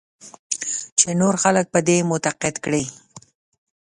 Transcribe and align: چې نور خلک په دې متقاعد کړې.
چې 0.99 1.07
نور 1.21 1.35
خلک 1.43 1.65
په 1.73 1.79
دې 1.87 1.97
متقاعد 2.09 2.55
کړې. 2.65 2.83